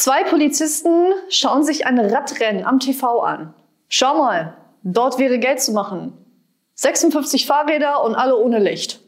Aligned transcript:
Zwei 0.00 0.24
Polizisten 0.24 1.12
schauen 1.28 1.62
sich 1.62 1.86
ein 1.86 1.98
Radrennen 1.98 2.64
am 2.64 2.80
TV 2.80 3.20
an. 3.20 3.52
Schau 3.90 4.16
mal, 4.16 4.56
dort 4.82 5.18
wäre 5.18 5.38
Geld 5.38 5.60
zu 5.60 5.72
machen. 5.72 6.16
56 6.76 7.44
Fahrräder 7.44 8.02
und 8.02 8.14
alle 8.14 8.38
ohne 8.38 8.60
Licht. 8.60 9.02